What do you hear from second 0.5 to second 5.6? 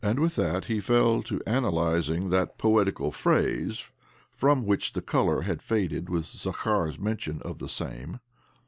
he fell to analysing that poetical phase from which the colour